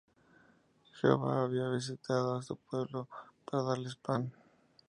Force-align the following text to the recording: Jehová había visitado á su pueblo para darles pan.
Jehová 0.95 1.33
había 1.43 1.69
visitado 1.77 2.29
á 2.33 2.41
su 2.41 2.55
pueblo 2.67 3.07
para 3.45 3.61
darles 3.67 3.95
pan. 4.05 4.33